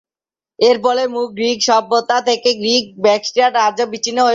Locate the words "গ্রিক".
1.37-1.59